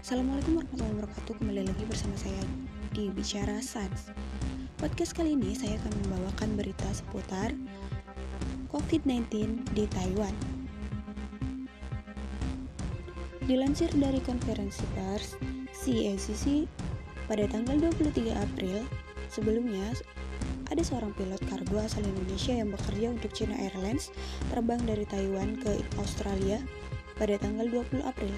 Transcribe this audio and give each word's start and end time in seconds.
Assalamualaikum 0.00 0.56
warahmatullahi 0.56 0.92
wabarakatuh. 0.96 1.34
Kembali 1.44 1.62
lagi 1.68 1.84
bersama 1.84 2.16
saya 2.16 2.40
di 2.96 3.12
Bicara 3.12 3.60
Sans 3.60 4.08
Podcast 4.80 5.12
kali 5.12 5.36
ini 5.36 5.52
saya 5.52 5.76
akan 5.76 5.92
membawakan 5.92 6.56
berita 6.56 6.88
seputar 6.88 7.52
COVID-19 8.72 9.60
di 9.76 9.84
Taiwan. 9.92 10.32
Dilansir 13.44 13.92
dari 13.92 14.24
konferensi 14.24 14.80
pers 14.96 15.36
CACC 15.68 16.64
pada 17.28 17.44
tanggal 17.52 17.92
23 17.92 18.32
April 18.40 18.80
Sebelumnya 19.28 19.84
ada 20.72 20.80
seorang 20.80 21.12
pilot 21.12 21.44
kargo 21.44 21.76
asal 21.76 22.00
Indonesia 22.08 22.56
yang 22.56 22.72
bekerja 22.72 23.12
untuk 23.12 23.36
China 23.36 23.52
Airlines 23.60 24.08
terbang 24.48 24.80
dari 24.80 25.04
Taiwan 25.04 25.60
ke 25.60 25.76
Australia 26.00 26.56
pada 27.20 27.36
tanggal 27.36 27.68
20 27.68 28.00
April. 28.00 28.32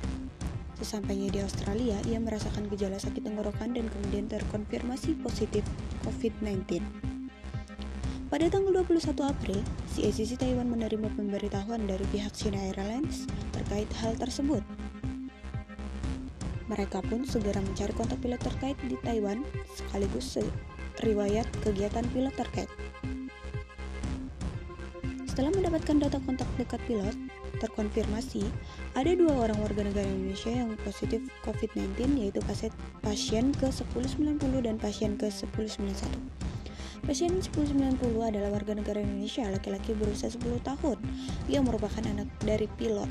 Sesampainya 0.82 1.30
di 1.30 1.38
Australia, 1.38 1.95
ia 2.10 2.18
merasakan 2.18 2.66
gejala 2.66 2.98
sakit 2.98 3.23
tenggorokan 3.23 3.70
dan 3.70 3.86
kemudian 3.86 4.27
terkonfirmasi 4.27 5.14
positif 5.23 5.62
COVID-19. 6.02 6.82
Pada 8.27 8.50
tanggal 8.50 8.82
21 8.82 9.14
April, 9.23 9.62
CACC 9.95 10.34
Taiwan 10.42 10.66
menerima 10.66 11.06
pemberitahuan 11.14 11.87
dari 11.87 12.02
pihak 12.10 12.34
China 12.34 12.59
Airlines 12.59 13.30
terkait 13.54 13.87
hal 14.02 14.18
tersebut. 14.18 14.66
Mereka 16.66 16.98
pun 17.06 17.23
segera 17.30 17.62
mencari 17.62 17.95
kontak 17.95 18.18
pilot 18.18 18.42
terkait 18.42 18.74
di 18.82 18.98
Taiwan 19.06 19.46
sekaligus 19.78 20.34
riwayat 20.98 21.46
kegiatan 21.62 22.02
pilot 22.10 22.34
terkait. 22.34 22.70
Setelah 25.30 25.54
mendapatkan 25.54 25.96
data 26.02 26.18
kontak 26.26 26.51
dekat 26.59 26.82
pilot, 26.90 27.14
terkonfirmasi 27.62 28.43
ada 28.98 29.15
dua 29.15 29.47
orang 29.47 29.62
warga 29.62 29.87
negara 29.87 30.05
Indonesia 30.05 30.51
yang 30.51 30.75
positif 30.83 31.23
COVID-19 31.47 32.19
yaitu 32.19 32.43
pasien 33.01 33.54
ke-1090 33.54 34.52
dan 34.66 34.77
pasien 34.82 35.15
ke-1091. 35.15 36.10
Pasien 37.02 37.35
1090 37.35 37.99
adalah 38.23 38.51
warga 38.54 38.79
negara 38.79 39.02
Indonesia 39.02 39.46
laki-laki 39.46 39.95
berusia 39.95 40.30
10 40.30 40.63
tahun 40.63 40.99
yang 41.46 41.66
merupakan 41.66 42.02
anak 42.02 42.30
dari 42.43 42.66
pilot. 42.79 43.10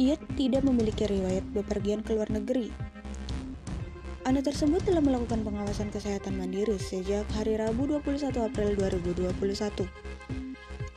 Ia 0.00 0.16
tidak 0.36 0.64
memiliki 0.64 1.08
riwayat 1.08 1.44
bepergian 1.52 2.04
ke 2.04 2.16
luar 2.16 2.28
negeri. 2.32 2.72
Anak 4.28 4.44
tersebut 4.52 4.84
telah 4.84 5.00
melakukan 5.00 5.40
pengawasan 5.40 5.88
kesehatan 5.88 6.36
mandiri 6.36 6.76
sejak 6.76 7.24
hari 7.32 7.56
Rabu 7.56 7.88
21 7.88 8.28
April 8.44 8.76
2021 8.76 10.47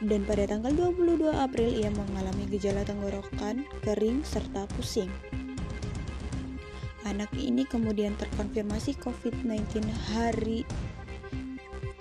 dan 0.01 0.25
pada 0.25 0.49
tanggal 0.49 0.73
22 0.73 1.29
April 1.29 1.69
ia 1.69 1.93
mengalami 1.93 2.49
gejala 2.49 2.81
tenggorokan, 2.81 3.61
kering, 3.85 4.25
serta 4.25 4.65
pusing. 4.73 5.09
Anak 7.05 7.29
ini 7.37 7.65
kemudian 7.65 8.17
terkonfirmasi 8.17 8.97
COVID-19 8.97 9.85
hari 10.13 10.65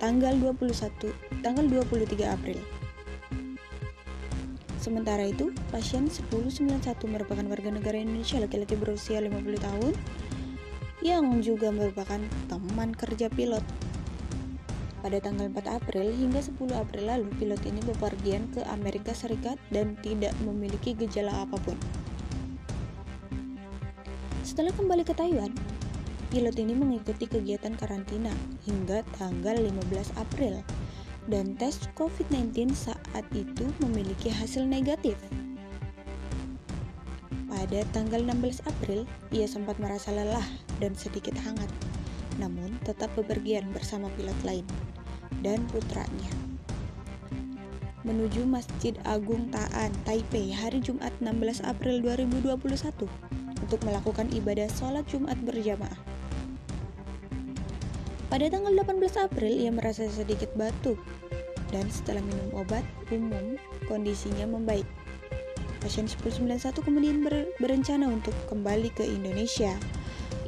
tanggal 0.01 0.33
21 0.41 1.13
tanggal 1.45 1.65
23 1.69 2.25
April. 2.25 2.61
Sementara 4.81 5.29
itu, 5.29 5.53
pasien 5.69 6.09
1091 6.09 6.81
merupakan 7.05 7.45
warga 7.45 7.69
negara 7.69 8.01
Indonesia 8.01 8.41
laki-laki 8.41 8.81
berusia 8.81 9.21
50 9.21 9.61
tahun 9.61 9.93
yang 11.05 11.45
juga 11.45 11.69
merupakan 11.69 12.21
teman 12.49 12.97
kerja 12.97 13.29
pilot 13.29 13.61
pada 15.01 15.17
tanggal 15.17 15.49
4 15.49 15.81
April 15.81 16.13
hingga 16.13 16.45
10 16.45 16.61
April 16.77 17.05
lalu, 17.09 17.29
pilot 17.41 17.63
ini 17.65 17.81
bepergian 17.89 18.45
ke 18.53 18.61
Amerika 18.69 19.17
Serikat 19.17 19.57
dan 19.73 19.97
tidak 20.05 20.37
memiliki 20.45 20.93
gejala 20.93 21.33
apa 21.49 21.57
pun. 21.65 21.77
Setelah 24.45 24.77
kembali 24.77 25.03
ke 25.09 25.17
Taiwan, 25.17 25.57
pilot 26.29 26.57
ini 26.61 26.77
mengikuti 26.77 27.25
kegiatan 27.25 27.73
karantina 27.81 28.31
hingga 28.69 29.01
tanggal 29.17 29.57
15 29.57 30.21
April 30.21 30.61
dan 31.33 31.57
tes 31.57 31.81
COVID-19 31.97 32.77
saat 32.77 33.25
itu 33.33 33.65
memiliki 33.81 34.29
hasil 34.29 34.69
negatif. 34.69 35.17
Pada 37.49 37.81
tanggal 37.97 38.21
16 38.25 38.69
April, 38.69 39.09
ia 39.33 39.49
sempat 39.49 39.81
merasa 39.81 40.13
lelah 40.13 40.45
dan 40.81 40.97
sedikit 40.97 41.37
hangat, 41.41 41.69
namun 42.41 42.77
tetap 42.85 43.13
bepergian 43.17 43.69
bersama 43.73 44.09
pilot 44.17 44.39
lain 44.45 44.67
dan 45.41 45.65
putranya 45.69 46.31
menuju 48.01 48.49
Masjid 48.49 48.97
Agung 49.05 49.53
Taan, 49.53 49.93
Taipei 50.09 50.49
hari 50.49 50.81
Jumat 50.81 51.13
16 51.21 51.61
April 51.69 52.01
2021 52.01 52.57
untuk 53.61 53.81
melakukan 53.85 54.27
ibadah 54.33 54.69
sholat 54.73 55.05
Jumat 55.05 55.37
berjamaah. 55.45 56.01
Pada 58.33 58.47
tanggal 58.47 58.73
18 58.73 59.27
April 59.27 59.53
ia 59.53 59.71
merasa 59.75 60.07
sedikit 60.09 60.49
batuk 60.57 60.97
dan 61.75 61.87
setelah 61.93 62.25
minum 62.25 62.63
obat 62.63 62.87
umum 63.13 63.61
kondisinya 63.85 64.49
membaik. 64.49 64.87
Pasien 65.83 66.09
1091 66.09 66.61
kemudian 66.81 67.25
ber 67.25 67.49
berencana 67.59 68.09
untuk 68.09 68.33
kembali 68.49 68.93
ke 68.97 69.05
Indonesia. 69.05 69.77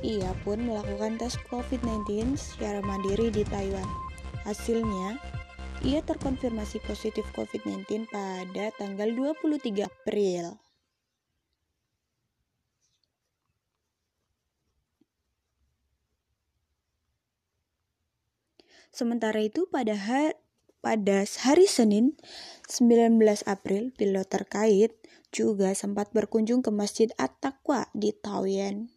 Ia 0.03 0.31
pun 0.43 0.67
melakukan 0.67 1.21
tes 1.21 1.39
COVID-19 1.47 2.35
secara 2.35 2.83
mandiri 2.83 3.31
di 3.31 3.47
Taiwan. 3.47 4.02
Hasilnya, 4.43 5.23
ia 5.87 6.03
terkonfirmasi 6.03 6.83
positif 6.83 7.23
COVID-19 7.35 8.11
pada 8.11 8.75
tanggal 8.75 9.15
23 9.15 9.87
April. 9.87 10.59
Sementara 18.93 19.41
itu 19.41 19.65
pada 19.73 19.97
hari, 19.97 20.37
pada 20.85 21.25
hari 21.25 21.65
Senin 21.65 22.19
19 22.69 23.23
April, 23.49 23.89
pilot 23.95 24.29
terkait 24.29 24.93
juga 25.33 25.73
sempat 25.73 26.13
berkunjung 26.13 26.61
ke 26.61 26.69
Masjid 26.69 27.09
At-Taqwa 27.17 27.89
di 27.97 28.13
Taoyuan 28.13 28.93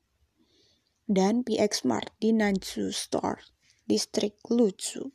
dan 1.07 1.47
PX 1.47 1.87
Mart 1.87 2.11
di 2.19 2.35
Nansu 2.35 2.91
Store, 2.91 3.54
distrik 3.85 4.37
Lutsu. 4.49 5.13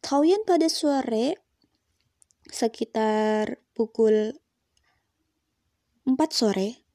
Taoyuan 0.00 0.46
pada 0.46 0.70
sore 0.70 1.38
sekitar 2.48 3.60
pukul 3.76 4.38
4 6.08 6.16
sore 6.32 6.86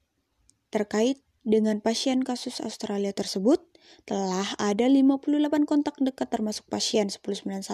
terkait 0.74 1.22
dengan 1.46 1.78
pasien 1.84 2.26
kasus 2.26 2.64
Australia 2.64 3.14
tersebut 3.14 3.62
telah 4.08 4.48
ada 4.58 4.90
58 4.90 5.70
kontak 5.70 6.00
dekat 6.02 6.32
termasuk 6.32 6.66
pasien 6.72 7.12
1091 7.12 7.70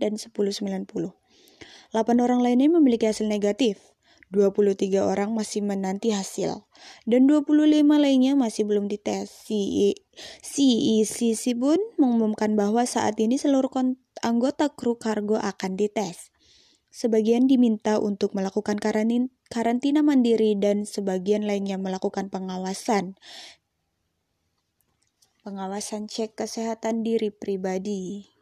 dan 0.00 0.18
1090. 0.18 1.14
8 1.94 2.24
orang 2.24 2.40
lainnya 2.42 2.68
memiliki 2.74 3.06
hasil 3.06 3.30
negatif. 3.30 3.93
23 4.34 4.98
orang 4.98 5.30
masih 5.30 5.62
menanti 5.62 6.10
hasil 6.10 6.66
dan 7.06 7.30
25 7.30 7.86
lainnya 7.86 8.34
masih 8.34 8.66
belum 8.66 8.90
dites. 8.90 9.46
CECC 10.42 11.54
pun 11.54 11.78
mengumumkan 11.96 12.58
bahwa 12.58 12.82
saat 12.84 13.14
ini 13.22 13.38
seluruh 13.38 13.70
anggota 14.26 14.74
kru 14.74 14.98
kargo 14.98 15.38
akan 15.38 15.78
dites. 15.78 16.34
Sebagian 16.90 17.46
diminta 17.46 18.02
untuk 18.02 18.34
melakukan 18.34 18.78
karantina 19.48 20.02
mandiri 20.02 20.58
dan 20.58 20.86
sebagian 20.86 21.46
lainnya 21.46 21.78
melakukan 21.78 22.30
pengawasan. 22.30 23.14
Pengawasan 25.46 26.10
cek 26.10 26.34
kesehatan 26.34 27.06
diri 27.06 27.30
pribadi. 27.30 28.33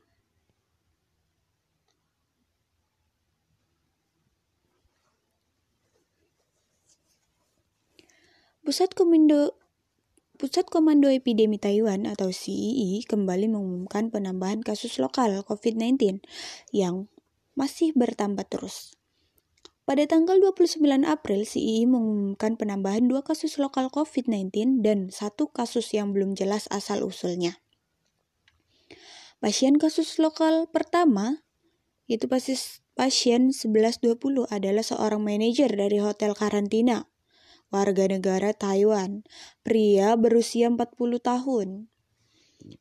Pusat 8.62 8.94
Komando 8.94 9.58
Pusat 10.38 10.70
Komando 10.70 11.10
Epidemi 11.10 11.58
Taiwan 11.58 12.06
atau 12.06 12.30
CEE 12.30 13.02
kembali 13.10 13.50
mengumumkan 13.50 14.14
penambahan 14.14 14.62
kasus 14.62 15.02
lokal 15.02 15.34
COVID-19 15.42 16.22
yang 16.70 17.10
masih 17.58 17.90
bertambah 17.98 18.46
terus. 18.46 18.94
Pada 19.82 20.06
tanggal 20.06 20.38
29 20.38 20.78
April, 21.02 21.42
CEE 21.42 21.90
mengumumkan 21.90 22.54
penambahan 22.54 23.10
dua 23.10 23.26
kasus 23.26 23.58
lokal 23.58 23.90
COVID-19 23.90 24.78
dan 24.86 25.10
satu 25.10 25.50
kasus 25.50 25.90
yang 25.90 26.14
belum 26.14 26.38
jelas 26.38 26.70
asal-usulnya. 26.70 27.58
Pasien 29.42 29.74
kasus 29.74 30.22
lokal 30.22 30.70
pertama, 30.70 31.42
yaitu 32.06 32.30
pasien 32.94 33.50
1120 33.50 34.46
adalah 34.46 34.86
seorang 34.86 35.18
manajer 35.18 35.66
dari 35.74 35.98
hotel 35.98 36.38
karantina 36.38 37.10
warga 37.72 38.04
negara 38.06 38.52
Taiwan, 38.52 39.24
pria 39.64 40.14
berusia 40.14 40.68
40 40.68 40.92
tahun. 41.18 41.88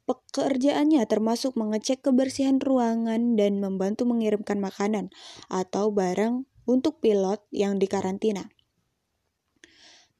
Pekerjaannya 0.06 1.02
termasuk 1.10 1.58
mengecek 1.58 2.06
kebersihan 2.06 2.62
ruangan 2.62 3.34
dan 3.34 3.58
membantu 3.58 4.06
mengirimkan 4.06 4.62
makanan 4.62 5.10
atau 5.50 5.90
barang 5.90 6.46
untuk 6.70 7.02
pilot 7.02 7.42
yang 7.50 7.82
dikarantina. 7.82 8.54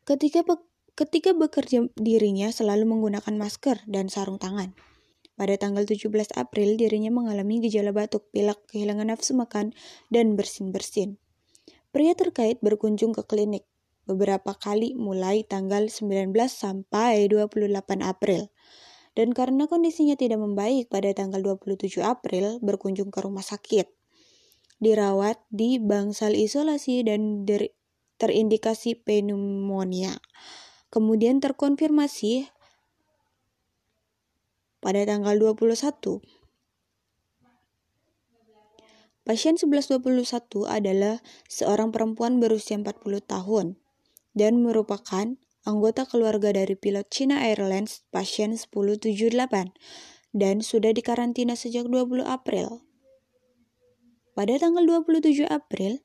Ketika 0.02 0.42
Ketika 0.92 1.32
bekerja 1.32 1.88
dirinya 1.96 2.52
selalu 2.52 2.84
menggunakan 2.84 3.34
masker 3.40 3.88
dan 3.88 4.12
sarung 4.12 4.36
tangan. 4.36 4.76
Pada 5.40 5.56
tanggal 5.56 5.88
17 5.88 6.36
April, 6.36 6.76
dirinya 6.76 7.10
mengalami 7.10 7.64
gejala 7.64 7.96
batuk, 7.96 8.28
pilek, 8.36 8.60
kehilangan 8.70 9.08
nafsu 9.08 9.34
makan, 9.34 9.72
dan 10.12 10.36
bersin-bersin. 10.36 11.16
Pria 11.96 12.14
terkait 12.14 12.60
berkunjung 12.60 13.16
ke 13.16 13.24
klinik 13.24 13.71
beberapa 14.10 14.58
kali 14.58 14.98
mulai 14.98 15.46
tanggal 15.46 15.88
19 15.88 16.34
sampai 16.50 17.30
28 17.30 17.72
April. 18.02 18.50
Dan 19.12 19.36
karena 19.36 19.68
kondisinya 19.68 20.16
tidak 20.16 20.40
membaik 20.40 20.88
pada 20.88 21.12
tanggal 21.12 21.44
27 21.44 22.00
April, 22.00 22.64
berkunjung 22.64 23.12
ke 23.12 23.20
rumah 23.20 23.44
sakit. 23.44 23.92
Dirawat 24.80 25.44
di 25.52 25.78
bangsal 25.78 26.34
isolasi 26.34 27.04
dan 27.04 27.44
terindikasi 28.18 28.96
pneumonia. 28.96 30.18
Kemudian 30.90 31.44
terkonfirmasi 31.44 32.50
pada 34.80 35.06
tanggal 35.06 35.38
21. 35.38 36.24
Pasien 39.22 39.54
1121 39.54 40.66
adalah 40.66 41.22
seorang 41.46 41.94
perempuan 41.94 42.42
berusia 42.42 42.74
40 42.74 43.22
tahun 43.22 43.78
dan 44.38 44.64
merupakan 44.64 45.36
anggota 45.68 46.10
keluarga 46.10 46.56
dari 46.56 46.74
pilot 46.74 47.08
China 47.14 47.42
Airlines 47.44 48.04
pasien 48.10 48.58
1078 48.58 49.72
dan 50.32 50.64
sudah 50.64 50.96
dikarantina 50.96 51.54
sejak 51.60 51.86
20 51.92 52.24
April. 52.24 52.82
Pada 54.32 54.56
tanggal 54.56 54.88
27 54.88 55.44
April, 55.44 56.00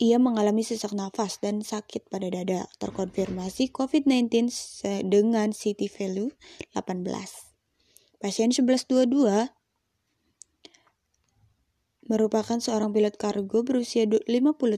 ia 0.00 0.16
mengalami 0.16 0.64
sesak 0.64 0.96
nafas 0.96 1.38
dan 1.38 1.60
sakit 1.60 2.08
pada 2.08 2.26
dada, 2.32 2.66
terkonfirmasi 2.80 3.70
COVID-19 3.70 4.50
dengan 5.06 5.52
CT 5.52 5.86
value 5.92 6.32
18. 6.74 7.06
Pasien 8.18 8.50
1122 8.50 9.52
merupakan 12.08 12.58
seorang 12.58 12.90
pilot 12.90 13.14
kargo 13.14 13.62
berusia 13.62 14.08
50 14.08 14.26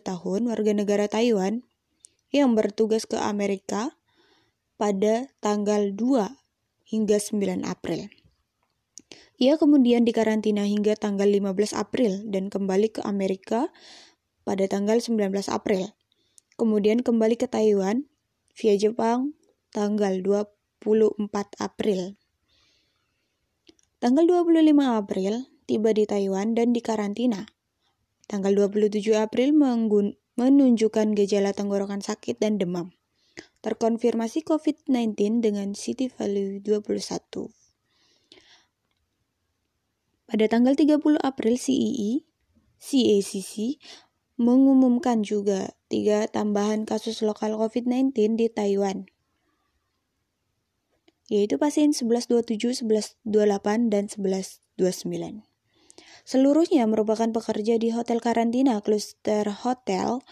tahun 0.04 0.40
warga 0.50 0.72
negara 0.76 1.06
Taiwan 1.08 1.64
yang 2.34 2.58
bertugas 2.58 3.06
ke 3.06 3.14
Amerika 3.14 3.94
pada 4.74 5.30
tanggal 5.38 5.94
2 5.94 6.34
hingga 6.90 7.22
9 7.22 7.62
April. 7.62 8.10
Ia 9.38 9.54
kemudian 9.54 10.02
dikarantina 10.02 10.66
hingga 10.66 10.98
tanggal 10.98 11.30
15 11.30 11.78
April 11.78 12.26
dan 12.26 12.50
kembali 12.50 12.90
ke 12.90 13.00
Amerika 13.06 13.70
pada 14.42 14.66
tanggal 14.66 14.98
19 14.98 15.30
April. 15.46 15.94
Kemudian 16.58 17.06
kembali 17.06 17.38
ke 17.38 17.46
Taiwan 17.46 18.10
via 18.58 18.74
Jepang 18.74 19.34
tanggal 19.70 20.18
24 20.22 21.30
April. 21.62 22.18
Tanggal 24.02 24.26
25 24.26 24.74
April, 24.82 25.50
tiba 25.70 25.90
di 25.94 26.04
Taiwan 26.06 26.58
dan 26.58 26.74
dikarantina. 26.74 27.46
Tanggal 28.26 28.54
27 28.58 29.02
April 29.18 29.54
menunjukkan 30.34 31.14
gejala 31.14 31.54
tenggorokan 31.54 32.02
sakit 32.02 32.38
dan 32.42 32.58
demam. 32.58 32.94
Terkonfirmasi 33.62 34.44
COVID-19 34.44 35.40
dengan 35.40 35.72
CT 35.72 36.12
value 36.12 36.60
21. 36.60 37.50
Pada 40.24 40.44
tanggal 40.50 40.74
30 40.74 41.00
April 41.22 41.54
CEE, 41.56 42.26
CACC 42.82 43.80
mengumumkan 44.36 45.22
juga 45.22 45.72
tiga 45.86 46.26
tambahan 46.26 46.84
kasus 46.84 47.22
lokal 47.22 47.54
COVID-19 47.54 48.34
di 48.34 48.50
Taiwan 48.50 49.06
yaitu 51.28 51.56
pasien 51.56 51.96
1127, 51.96 52.84
1128, 52.84 53.88
dan 53.88 54.04
1129. 54.12 55.53
Seluruhnya 56.24 56.88
merupakan 56.88 57.28
pekerja 57.28 57.76
di 57.76 57.92
hotel 57.92 58.16
karantina 58.16 58.80
kluster 58.80 59.44
hotel, 59.52 60.24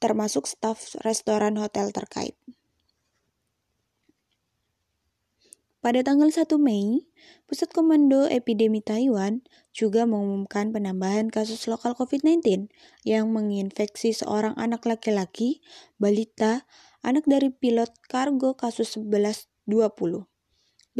termasuk 0.00 0.48
staf 0.48 0.96
restoran 1.04 1.60
hotel 1.60 1.92
terkait. 1.92 2.32
Pada 5.80 6.00
tanggal 6.04 6.28
1 6.28 6.44
Mei, 6.60 7.08
Pusat 7.48 7.72
Komando 7.72 8.28
Epidemi 8.28 8.84
Taiwan 8.84 9.44
juga 9.72 10.04
mengumumkan 10.04 10.72
penambahan 10.72 11.32
kasus 11.32 11.68
lokal 11.68 11.96
COVID-19 11.96 12.68
yang 13.04 13.32
menginfeksi 13.32 14.12
seorang 14.12 14.52
anak 14.60 14.84
laki-laki, 14.84 15.64
balita, 15.96 16.68
anak 17.00 17.24
dari 17.24 17.48
pilot 17.48 17.92
kargo 18.08 18.56
kasus 18.60 18.96
11 18.96 19.48
20. 19.68 20.29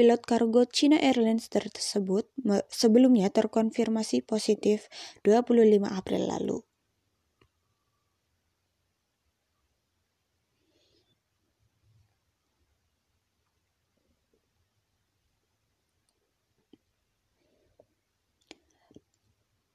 Pilot 0.00 0.24
kargo 0.24 0.64
China 0.64 0.96
Airlines 0.96 1.52
tersebut 1.52 2.24
sebelumnya 2.72 3.28
terkonfirmasi 3.28 4.24
positif 4.24 4.88
25 5.28 5.60
April 5.92 6.24
lalu. 6.24 6.64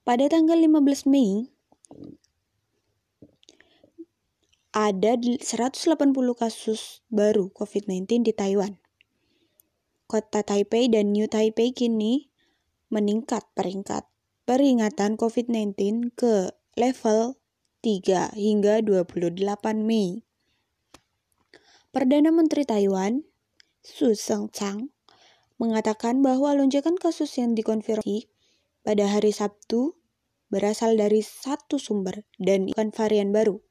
Pada 0.02 0.26
tanggal 0.26 0.58
15 0.58 1.06
Mei, 1.06 1.54
ada 4.74 5.14
180 5.22 5.86
kasus 6.34 7.06
baru 7.14 7.54
COVID-19 7.54 8.26
di 8.26 8.34
Taiwan 8.34 8.82
kota 10.06 10.46
Taipei 10.46 10.90
dan 10.90 11.12
New 11.14 11.26
Taipei 11.26 11.74
kini 11.74 12.30
meningkat 12.94 13.46
peringkat 13.58 14.06
peringatan 14.46 15.18
COVID-19 15.18 16.14
ke 16.14 16.54
level 16.78 17.42
3 17.82 18.38
hingga 18.38 18.82
28 18.82 19.42
Mei. 19.82 20.22
Perdana 21.90 22.30
Menteri 22.30 22.68
Taiwan, 22.68 23.26
Su 23.82 24.14
Seung-chang, 24.14 24.92
mengatakan 25.58 26.20
bahwa 26.20 26.54
lonjakan 26.54 27.00
kasus 27.00 27.32
yang 27.40 27.56
dikonfirmasi 27.56 28.28
pada 28.84 29.08
hari 29.08 29.32
Sabtu 29.32 29.98
berasal 30.52 31.00
dari 31.00 31.26
satu 31.26 31.82
sumber 31.82 32.28
dan 32.38 32.70
bukan 32.70 32.94
varian 32.94 33.34
baru. 33.34 33.64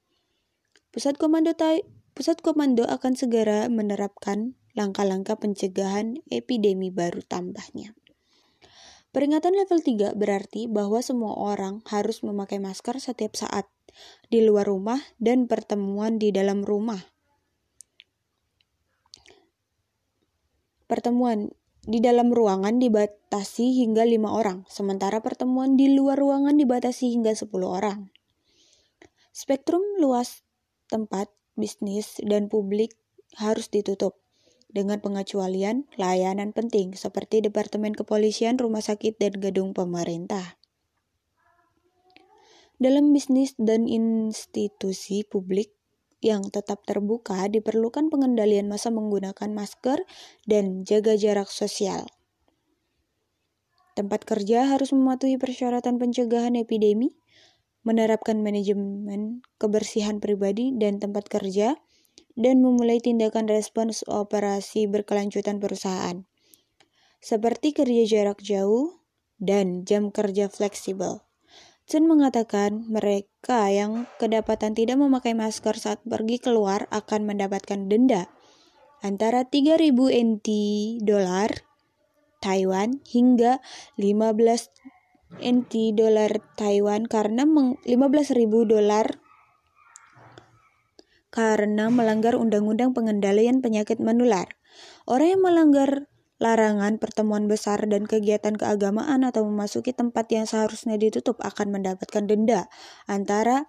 Pusat 0.91 1.21
Komando 1.21 1.55
Tai 1.55 1.83
Pusat 2.15 2.47
Komando 2.47 2.87
akan 2.87 3.19
segera 3.19 3.67
menerapkan 3.67 4.55
langkah-langkah 4.75 5.39
pencegahan 5.39 6.19
epidemi 6.31 6.91
baru 6.91 7.23
tambahnya. 7.23 7.95
Peringatan 9.15 9.55
level 9.55 9.79
3 9.79 10.19
berarti 10.19 10.67
bahwa 10.67 10.99
semua 10.99 11.39
orang 11.39 11.87
harus 11.87 12.27
memakai 12.27 12.59
masker 12.59 12.99
setiap 12.99 13.39
saat 13.39 13.71
di 14.27 14.43
luar 14.43 14.67
rumah 14.67 14.99
dan 15.23 15.47
pertemuan 15.47 16.19
di 16.19 16.35
dalam 16.35 16.67
rumah. 16.67 16.99
Pertemuan 20.91 21.55
di 21.87 22.03
dalam 22.03 22.35
ruangan 22.35 22.83
dibatasi 22.83 23.87
hingga 23.87 24.03
lima 24.03 24.35
orang, 24.35 24.67
sementara 24.67 25.23
pertemuan 25.23 25.79
di 25.79 25.95
luar 25.95 26.19
ruangan 26.19 26.59
dibatasi 26.59 27.15
hingga 27.15 27.39
10 27.39 27.55
orang. 27.63 28.11
Spektrum 29.31 30.03
luas 30.03 30.43
tempat 30.91 31.31
bisnis 31.55 32.19
dan 32.19 32.51
publik 32.51 32.99
harus 33.39 33.71
ditutup 33.71 34.24
dengan 34.75 34.99
pengecualian 34.99 35.87
layanan 35.95 36.51
penting 36.51 36.99
seperti 36.99 37.41
Departemen 37.41 37.95
Kepolisian, 37.95 38.59
Rumah 38.59 38.83
Sakit, 38.83 39.17
dan 39.23 39.39
Gedung 39.39 39.71
Pemerintah. 39.71 40.59
Dalam 42.83 43.15
bisnis 43.15 43.55
dan 43.55 43.87
institusi 43.87 45.23
publik 45.23 45.71
yang 46.19 46.43
tetap 46.51 46.83
terbuka 46.83 47.47
diperlukan 47.47 48.11
pengendalian 48.11 48.67
masa 48.67 48.91
menggunakan 48.91 49.55
masker 49.55 50.03
dan 50.51 50.83
jaga 50.83 51.15
jarak 51.15 51.47
sosial. 51.47 52.11
Tempat 53.95 54.27
kerja 54.27 54.67
harus 54.67 54.91
mematuhi 54.91 55.39
persyaratan 55.39 56.03
pencegahan 56.03 56.59
epidemi, 56.59 57.15
menerapkan 57.87 58.43
manajemen 58.43 59.45
kebersihan 59.63 60.19
pribadi 60.19 60.75
dan 60.75 60.99
tempat 60.99 61.31
kerja, 61.31 61.79
dan 62.34 62.62
memulai 62.62 62.98
tindakan 62.98 63.46
respons 63.46 64.03
operasi 64.06 64.91
berkelanjutan 64.91 65.62
perusahaan, 65.62 66.26
seperti 67.22 67.74
kerja 67.74 68.03
jarak 68.06 68.43
jauh 68.43 69.00
dan 69.38 69.86
jam 69.86 70.10
kerja 70.10 70.50
fleksibel. 70.50 71.22
Chen 71.84 72.08
mengatakan 72.08 72.88
mereka 72.88 73.69
yang 73.69 74.08
kedapatan 74.17 74.72
tidak 74.72 74.96
memakai 74.96 75.36
masker 75.36 75.76
saat 75.76 76.00
pergi 76.00 76.41
keluar 76.41 76.88
akan 76.88 77.29
mendapatkan 77.29 77.93
denda 77.93 78.32
antara 79.05 79.44
3000 79.44 79.93
NT 80.08 80.48
dolar 81.05 81.53
Taiwan 82.41 83.05
hingga 83.05 83.60
15 84.00 85.44
NT 85.44 85.93
dolar 85.93 86.41
Taiwan 86.56 87.05
karena 87.05 87.44
15.000 87.44 87.84
dolar 88.64 89.24
karena 91.34 91.91
melanggar 91.91 92.38
Undang-Undang 92.38 92.94
Pengendalian 92.94 93.58
Penyakit 93.58 93.98
Menular. 93.98 94.55
Orang 95.03 95.34
yang 95.34 95.43
melanggar 95.43 96.06
larangan 96.38 97.03
pertemuan 97.03 97.50
besar 97.50 97.82
dan 97.91 98.06
kegiatan 98.06 98.55
keagamaan 98.55 99.26
atau 99.26 99.43
memasuki 99.43 99.91
tempat 99.91 100.31
yang 100.31 100.46
seharusnya 100.46 100.94
ditutup 100.94 101.43
akan 101.43 101.74
mendapatkan 101.74 102.22
denda 102.31 102.70
antara 103.10 103.67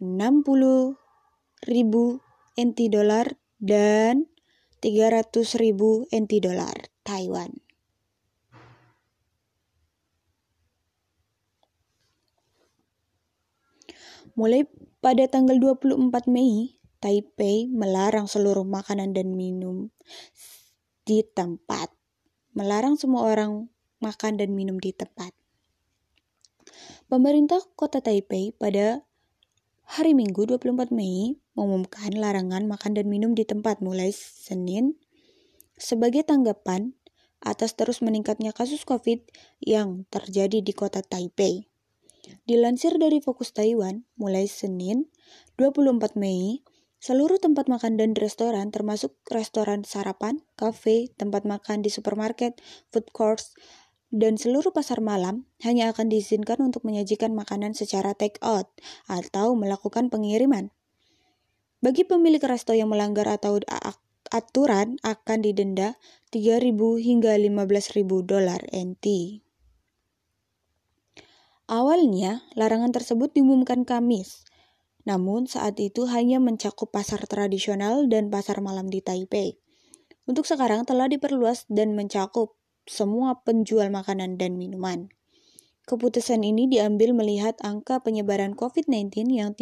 60 0.00 0.96
ribu 1.68 2.04
NT 2.56 2.78
dolar 2.88 3.36
dan 3.60 4.32
300 4.80 5.32
ribu 5.60 6.08
NT 6.08 6.40
dolar 6.40 6.88
Taiwan. 7.04 7.52
Mulai 14.36 14.68
pada 15.00 15.24
tanggal 15.32 15.56
24 15.56 16.28
Mei, 16.28 16.75
Taipei 16.98 17.68
melarang 17.68 18.26
seluruh 18.26 18.64
makanan 18.64 19.12
dan 19.12 19.36
minum 19.36 19.92
di 21.04 21.22
tempat. 21.22 21.92
Melarang 22.56 22.96
semua 22.96 23.28
orang 23.28 23.68
makan 24.00 24.40
dan 24.40 24.56
minum 24.56 24.80
di 24.80 24.96
tempat. 24.96 25.32
Pemerintah 27.06 27.62
kota 27.78 28.02
Taipei 28.02 28.50
pada 28.50 29.06
hari 29.86 30.18
Minggu 30.18 30.50
24 30.50 30.90
Mei 30.90 31.38
mengumumkan 31.54 32.10
larangan 32.10 32.66
makan 32.66 32.98
dan 32.98 33.06
minum 33.06 33.32
di 33.32 33.46
tempat 33.46 33.78
mulai 33.78 34.10
Senin 34.10 34.98
sebagai 35.78 36.26
tanggapan 36.26 36.96
atas 37.44 37.78
terus 37.78 38.02
meningkatnya 38.02 38.50
kasus 38.50 38.82
COVID 38.82 39.22
yang 39.62 40.08
terjadi 40.10 40.58
di 40.64 40.72
kota 40.74 41.04
Taipei. 41.04 41.70
Dilansir 42.42 42.98
dari 42.98 43.22
Fokus 43.22 43.54
Taiwan, 43.54 44.02
mulai 44.18 44.50
Senin 44.50 45.06
24 45.54 46.18
Mei, 46.18 46.66
seluruh 47.06 47.38
tempat 47.38 47.70
makan 47.70 47.94
dan 47.94 48.18
restoran 48.18 48.74
termasuk 48.74 49.14
restoran 49.30 49.86
sarapan, 49.86 50.42
kafe, 50.58 51.14
tempat 51.14 51.46
makan 51.46 51.78
di 51.78 51.86
supermarket, 51.86 52.58
food 52.90 53.06
courts, 53.14 53.54
dan 54.10 54.34
seluruh 54.34 54.74
pasar 54.74 54.98
malam 54.98 55.46
hanya 55.62 55.94
akan 55.94 56.10
diizinkan 56.10 56.58
untuk 56.58 56.82
menyajikan 56.82 57.30
makanan 57.30 57.78
secara 57.78 58.10
take 58.18 58.42
out 58.42 58.66
atau 59.06 59.54
melakukan 59.54 60.10
pengiriman. 60.10 60.74
Bagi 61.78 62.02
pemilik 62.02 62.42
resto 62.42 62.74
yang 62.74 62.90
melanggar 62.90 63.30
atau 63.30 63.62
aturan 64.34 64.98
akan 65.06 65.38
didenda 65.46 65.94
3.000 66.34 66.74
hingga 67.06 67.38
15.000 67.38 68.02
dolar 68.26 68.66
NT. 68.74 69.06
Awalnya, 71.70 72.42
larangan 72.58 72.90
tersebut 72.90 73.30
diumumkan 73.30 73.86
Kamis, 73.86 74.46
namun 75.06 75.46
saat 75.46 75.78
itu 75.78 76.04
hanya 76.10 76.42
mencakup 76.42 76.92
pasar 76.92 77.22
tradisional 77.24 78.10
dan 78.10 78.28
pasar 78.28 78.58
malam 78.60 78.90
di 78.90 79.00
Taipei. 79.00 79.56
Untuk 80.26 80.44
sekarang 80.44 80.82
telah 80.82 81.06
diperluas 81.06 81.64
dan 81.70 81.94
mencakup 81.94 82.58
semua 82.84 83.40
penjual 83.46 83.88
makanan 83.88 84.36
dan 84.36 84.58
minuman. 84.58 85.08
Keputusan 85.86 86.42
ini 86.42 86.66
diambil 86.66 87.14
melihat 87.14 87.54
angka 87.62 88.02
penyebaran 88.02 88.58
COVID-19 88.58 89.30
yang 89.30 89.54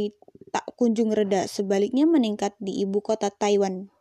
tak 0.50 0.64
kunjung 0.80 1.12
reda, 1.12 1.44
sebaliknya 1.44 2.08
meningkat 2.08 2.56
di 2.56 2.80
ibu 2.80 3.04
kota 3.04 3.28
Taiwan 3.28 3.93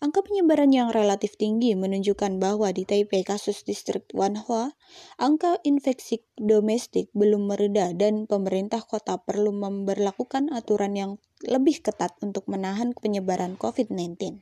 Angka 0.00 0.24
penyebaran 0.24 0.72
yang 0.72 0.88
relatif 0.88 1.36
tinggi 1.36 1.76
menunjukkan 1.76 2.40
bahwa 2.40 2.72
di 2.72 2.88
Taipei 2.88 3.20
kasus 3.20 3.68
distrik 3.68 4.08
Wanhua, 4.16 4.72
angka 5.20 5.60
infeksi 5.60 6.24
domestik 6.40 7.12
belum 7.12 7.52
mereda 7.52 7.92
dan 7.92 8.24
pemerintah 8.24 8.80
kota 8.80 9.20
perlu 9.20 9.52
memperlakukan 9.52 10.56
aturan 10.56 10.96
yang 10.96 11.12
lebih 11.44 11.84
ketat 11.84 12.16
untuk 12.24 12.48
menahan 12.48 12.96
penyebaran 12.96 13.60
COVID-19. 13.60 14.40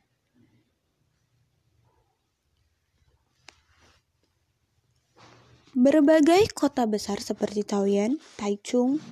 Berbagai 5.74 6.54
kota 6.54 6.86
besar 6.86 7.18
seperti 7.18 7.66
Taoyuan, 7.66 8.22
Taichung, 8.38 9.02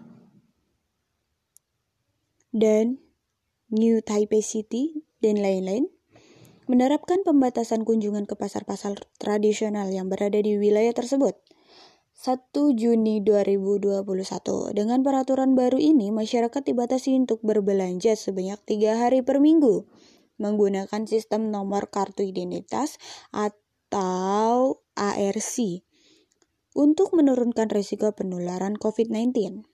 dan 2.55 3.03
New 3.67 3.99
Taipei 3.99 4.47
City, 4.47 5.03
dan 5.19 5.43
lain-lain 5.43 5.96
menerapkan 6.67 7.23
pembatasan 7.23 7.87
kunjungan 7.87 8.27
ke 8.27 8.35
pasar-pasar 8.35 8.99
tradisional 9.23 9.91
yang 9.91 10.11
berada 10.11 10.39
di 10.43 10.59
wilayah 10.59 10.91
tersebut. 10.91 11.39
1 12.17 12.51
Juni 12.75 13.23
2021. 13.23 14.03
Dengan 14.75 15.05
peraturan 15.07 15.55
baru 15.55 15.79
ini, 15.79 16.11
masyarakat 16.11 16.63
dibatasi 16.65 17.15
untuk 17.15 17.39
berbelanja 17.47 18.19
sebanyak 18.19 18.59
tiga 18.67 18.99
hari 18.99 19.23
per 19.23 19.39
minggu 19.39 19.87
menggunakan 20.37 21.09
sistem 21.09 21.49
nomor 21.49 21.89
kartu 21.89 22.25
identitas 22.25 23.01
atau 23.33 24.85
ARC 24.97 25.85
untuk 26.77 27.09
menurunkan 27.17 27.73
risiko 27.73 28.13
penularan 28.13 28.77
COVID-19. 28.77 29.65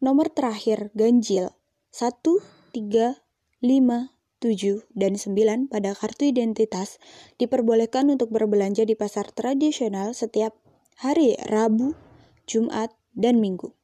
Nomor 0.00 0.32
terakhir 0.32 0.90
ganjil 0.96 1.52
1, 1.90 2.22
3, 2.70 3.18
5, 3.60 4.14
7, 4.40 4.86
dan 4.94 5.12
9 5.18 5.66
pada 5.66 5.90
kartu 5.92 6.30
identitas 6.30 7.02
diperbolehkan 7.36 8.08
untuk 8.14 8.30
berbelanja 8.30 8.86
di 8.86 8.94
pasar 8.94 9.28
tradisional 9.34 10.14
setiap 10.14 10.54
hari 11.02 11.34
Rabu, 11.50 11.98
Jumat, 12.46 12.94
dan 13.12 13.42
Minggu. 13.42 13.74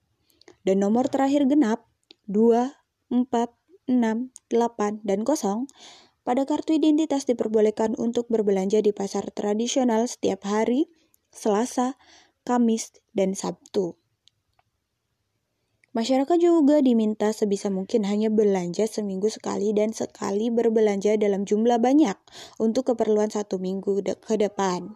Dan 0.62 0.86
nomor 0.86 1.10
terakhir 1.10 1.50
genap 1.50 1.84
2, 2.30 2.72
4, 3.10 3.26
6, 3.90 4.30
8, 4.54 5.02
dan 5.02 5.18
0 5.26 5.66
pada 6.26 6.42
kartu 6.42 6.74
identitas 6.74 7.26
diperbolehkan 7.26 7.94
untuk 7.98 8.26
berbelanja 8.26 8.82
di 8.82 8.90
pasar 8.90 9.30
tradisional 9.30 10.10
setiap 10.10 10.42
hari 10.42 10.90
Selasa, 11.30 11.94
Kamis, 12.42 13.02
dan 13.14 13.34
Sabtu. 13.38 13.94
Masyarakat 15.96 16.36
juga 16.36 16.84
diminta 16.84 17.32
sebisa 17.32 17.72
mungkin 17.72 18.04
hanya 18.04 18.28
belanja 18.28 18.84
seminggu 18.84 19.32
sekali 19.32 19.72
dan 19.72 19.96
sekali 19.96 20.52
berbelanja 20.52 21.16
dalam 21.16 21.48
jumlah 21.48 21.80
banyak 21.80 22.20
untuk 22.60 22.92
keperluan 22.92 23.32
satu 23.32 23.56
minggu 23.56 24.04
de 24.04 24.12
ke 24.12 24.36
depan. 24.36 24.92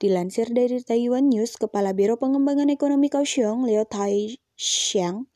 Dilansir 0.00 0.48
dari 0.56 0.80
Taiwan 0.80 1.28
News, 1.28 1.60
Kepala 1.60 1.92
Biro 1.92 2.16
Pengembangan 2.16 2.72
Ekonomi 2.72 3.12
Kaohsiung, 3.12 3.68
Leo 3.68 3.84
Tai 3.84 4.40
Xiang, 4.56 5.28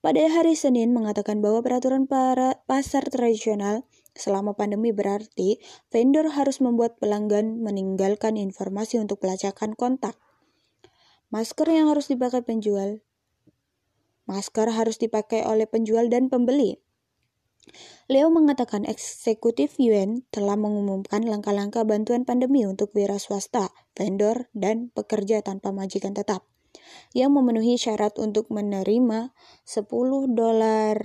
pada 0.00 0.24
hari 0.24 0.56
Senin 0.56 0.96
mengatakan 0.96 1.44
bahwa 1.44 1.60
peraturan 1.60 2.08
para 2.08 2.64
pasar 2.64 3.04
tradisional 3.12 3.84
selama 4.16 4.56
pandemi 4.56 4.96
berarti 4.96 5.60
vendor 5.92 6.32
harus 6.32 6.64
membuat 6.64 6.96
pelanggan 6.96 7.60
meninggalkan 7.60 8.40
informasi 8.40 8.96
untuk 8.96 9.20
pelacakan 9.20 9.76
kontak. 9.76 10.16
Masker 11.28 11.68
yang 11.68 11.92
harus 11.92 12.08
dipakai 12.08 12.40
penjual 12.40 13.04
Masker 14.24 14.72
harus 14.72 14.96
dipakai 14.96 15.44
oleh 15.44 15.68
penjual 15.68 16.08
dan 16.08 16.32
pembeli. 16.32 16.80
Leo 18.12 18.28
mengatakan 18.28 18.84
eksekutif 18.84 19.80
UN 19.80 20.28
telah 20.28 20.56
mengumumkan 20.60 21.24
langkah-langkah 21.24 21.88
bantuan 21.88 22.28
pandemi 22.28 22.68
untuk 22.68 22.92
wira 22.92 23.16
swasta, 23.16 23.72
vendor, 23.96 24.52
dan 24.52 24.92
pekerja 24.92 25.40
tanpa 25.40 25.72
majikan 25.72 26.12
tetap 26.12 26.44
yang 27.14 27.32
memenuhi 27.32 27.78
syarat 27.78 28.18
untuk 28.18 28.50
menerima 28.50 29.32
10 29.64 29.86
dolar 30.34 30.96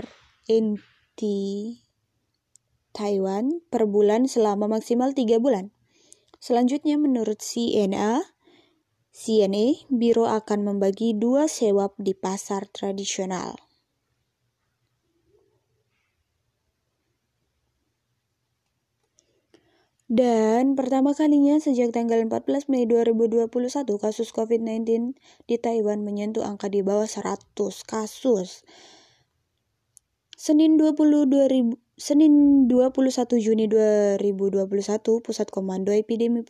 inti 0.49 1.77
Taiwan 2.89 3.61
per 3.69 3.85
bulan 3.85 4.25
selama 4.25 4.65
maksimal 4.65 5.13
3 5.13 5.37
bulan. 5.37 5.71
Selanjutnya 6.39 6.95
menurut 6.97 7.43
CNA, 7.43 8.23
CNA, 9.19 9.83
Biro 9.91 10.31
akan 10.31 10.63
membagi 10.63 11.11
dua 11.11 11.51
sewa 11.51 11.91
di 11.99 12.15
pasar 12.15 12.71
tradisional. 12.71 13.59
Dan 20.07 20.79
pertama 20.79 21.11
kalinya 21.11 21.59
sejak 21.59 21.91
tanggal 21.91 22.23
14 22.23 22.71
Mei 22.71 22.87
2021 22.87 23.51
kasus 23.99 24.31
COVID-19 24.31 25.19
di 25.51 25.55
Taiwan 25.59 26.07
menyentuh 26.07 26.47
angka 26.47 26.71
di 26.71 26.79
bawah 26.79 27.03
100 27.03 27.59
kasus. 27.83 28.63
Senin 30.39 30.79
22 30.79 31.27
ribu, 31.51 31.75
Senin 31.99 32.65
21 32.71 33.35
Juni 33.43 33.67
2021 33.67 34.63
Pusat 35.19 35.47
Komando 35.51 35.91
Epidemi 35.91 36.47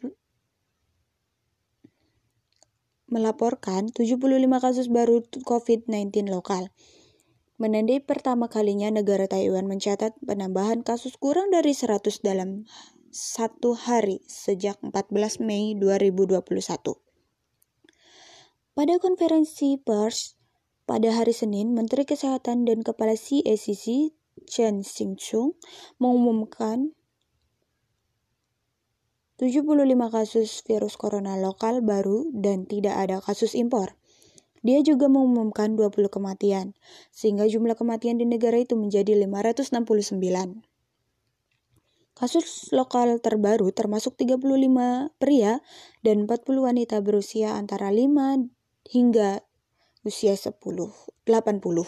melaporkan 3.10 3.90
75 3.92 4.22
kasus 4.62 4.88
baru 4.88 5.26
COVID-19 5.26 6.30
lokal. 6.30 6.70
Menandai 7.60 8.00
pertama 8.00 8.48
kalinya 8.48 8.88
negara 8.88 9.28
Taiwan 9.28 9.68
mencatat 9.68 10.16
penambahan 10.24 10.80
kasus 10.86 11.20
kurang 11.20 11.52
dari 11.52 11.76
100 11.76 12.24
dalam 12.24 12.64
satu 13.12 13.76
hari 13.76 14.24
sejak 14.30 14.80
14 14.80 15.44
Mei 15.44 15.76
2021. 15.76 16.40
Pada 18.78 18.96
konferensi 19.02 19.76
pers 19.76 20.40
pada 20.88 21.12
hari 21.12 21.36
Senin, 21.36 21.76
Menteri 21.76 22.08
Kesehatan 22.08 22.64
dan 22.64 22.80
Kepala 22.82 23.14
CACC 23.14 24.16
Chen 24.48 24.82
Xingchung 24.82 25.60
mengumumkan 26.00 26.96
75 29.40 29.64
kasus 30.12 30.68
virus 30.68 31.00
corona 31.00 31.40
lokal 31.40 31.80
baru 31.80 32.28
dan 32.36 32.68
tidak 32.68 33.00
ada 33.00 33.24
kasus 33.24 33.56
impor. 33.56 33.96
Dia 34.68 34.84
juga 34.84 35.08
mengumumkan 35.08 35.80
20 35.80 36.12
kematian, 36.12 36.76
sehingga 37.16 37.48
jumlah 37.48 37.80
kematian 37.80 38.20
di 38.20 38.28
negara 38.28 38.60
itu 38.60 38.76
menjadi 38.76 39.16
569. 39.16 40.60
Kasus 42.20 42.68
lokal 42.76 43.24
terbaru 43.24 43.72
termasuk 43.72 44.20
35 44.20 44.44
pria 45.24 45.64
dan 46.04 46.28
40 46.28 46.60
wanita 46.60 47.00
berusia 47.00 47.56
antara 47.56 47.96
5 47.96 48.44
hingga 48.92 49.40
usia 50.04 50.36
10, 50.36 50.52
80. 50.60 51.88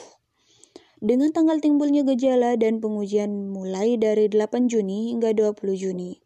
Dengan 1.03 1.35
tanggal 1.35 1.59
timbulnya 1.59 2.07
gejala 2.07 2.55
dan 2.55 2.79
pengujian 2.79 3.51
mulai 3.51 3.99
dari 3.99 4.31
8 4.31 4.71
Juni 4.71 5.11
hingga 5.11 5.35
20 5.35 5.75
Juni. 5.75 6.20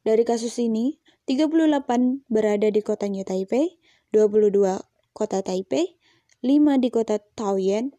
Dari 0.00 0.24
kasus 0.24 0.56
ini, 0.56 0.96
38 1.28 2.24
berada 2.32 2.68
di 2.72 2.80
kota 2.80 3.04
New 3.04 3.20
Taipei, 3.20 3.76
22 4.16 4.80
kota 5.12 5.44
Taipei, 5.44 6.00
5 6.40 6.80
di 6.80 6.88
kota 6.88 7.20
Taoyuan, 7.36 7.92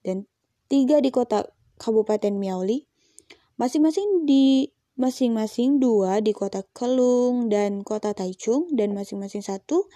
dan 0.00 0.24
3 0.72 1.04
di 1.04 1.12
kota 1.12 1.52
Kabupaten 1.76 2.32
Miaoli. 2.40 2.88
Masing-masing 3.60 4.24
di 4.24 4.72
masing-masing 4.96 5.80
dua 5.80 6.20
di 6.20 6.36
kota 6.36 6.64
Kelung 6.76 7.48
dan 7.48 7.80
kota 7.80 8.12
Taichung 8.12 8.68
dan 8.76 8.92
masing-masing 8.92 9.40
satu 9.40 9.88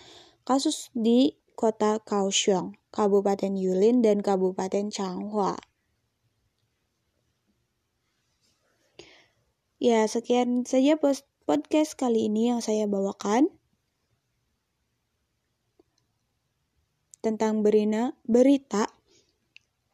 kasus 0.44 0.88
di 0.96 1.36
kota 1.56 2.00
Kaohsiung, 2.04 2.76
Kabupaten 2.92 3.56
Yulin, 3.56 4.04
dan 4.04 4.20
Kabupaten 4.20 4.92
Changhua. 4.92 5.56
Ya, 9.76 10.08
sekian 10.08 10.64
saja 10.64 10.96
podcast 11.46 11.94
kali 11.94 12.26
ini 12.26 12.50
yang 12.50 12.58
saya 12.58 12.90
bawakan 12.90 13.54
tentang 17.22 17.62
berina, 17.62 18.18
berita 18.26 18.90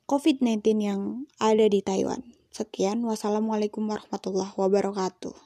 COVID-19 0.09 0.64
yang 0.80 1.00
ada 1.37 1.68
di 1.68 1.85
Taiwan. 1.85 2.25
Sekian, 2.49 3.04
wassalamualaikum 3.04 3.85
warahmatullahi 3.85 4.56
wabarakatuh. 4.56 5.37